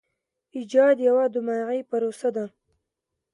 [0.57, 2.45] ایجاد یوه دماغي پروسه ده.